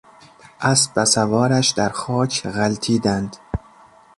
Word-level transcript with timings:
اسب 0.61 0.91
و 0.95 1.05
سوارش 1.05 1.69
در 1.69 1.89
خاک 1.89 2.43
در 2.43 2.51
غلتیدند. 2.51 3.37